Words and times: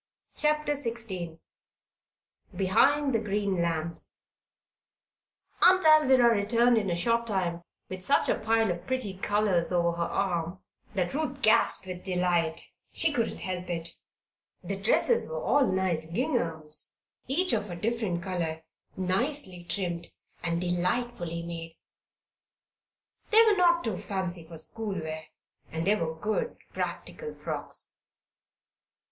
CHAPTER 0.35 0.71
XVI 0.73 1.37
BEHIND 2.55 3.13
THE 3.13 3.19
GREEN 3.19 3.61
LAMPS 3.61 4.21
Aunt 5.61 5.85
Alvirah 5.85 6.31
returned 6.31 6.79
in 6.79 6.89
a 6.89 6.95
short 6.95 7.27
time 7.27 7.61
with 7.87 8.01
such 8.01 8.27
a 8.27 8.39
pile 8.39 8.71
of 8.71 8.87
pretty 8.87 9.15
colors 9.17 9.71
over 9.71 9.91
her 9.91 10.05
arm 10.07 10.57
that 10.95 11.13
Ruth 11.13 11.43
gasped 11.43 11.85
with 11.85 12.03
delight, 12.03 12.73
she 12.91 13.13
couldn't 13.13 13.41
help 13.41 13.69
it 13.69 13.89
The 14.63 14.75
dresses 14.75 15.29
were 15.29 15.39
all 15.43 15.67
nice 15.67 16.07
ginghams, 16.09 17.01
each 17.27 17.53
of 17.53 17.69
a 17.69 17.75
different 17.75 18.23
color, 18.23 18.63
nicely 18.97 19.63
trimmed 19.69 20.07
and 20.41 20.59
delightfully 20.59 21.43
made. 21.43 21.77
They 23.29 23.43
were 23.45 23.55
not 23.55 23.83
too 23.83 23.97
fancy 23.99 24.43
for 24.47 24.57
school 24.57 24.95
wear, 24.99 25.25
and 25.71 25.85
they 25.85 25.95
were 25.95 26.15
good, 26.15 26.57
practical 26.73 27.33
frocks. 27.33 27.93